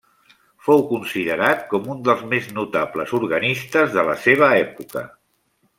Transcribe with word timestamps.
Fou 0.67 0.79
considerat 0.91 1.61
com 1.73 1.91
un 1.95 2.01
dels 2.09 2.25
més 2.33 2.49
notables 2.61 3.15
organistes 3.21 3.95
de 3.99 4.11
la 4.13 4.21
seva 4.29 4.51
època. 4.67 5.07